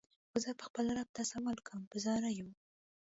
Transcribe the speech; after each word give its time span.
خو 0.29 0.37
زه 0.43 0.51
به 0.57 0.63
خپل 0.67 0.85
رب 0.97 1.09
ته 1.15 1.23
سوال 1.31 1.57
کوم 1.67 1.81
په 1.91 1.97
زاریو. 2.05 2.47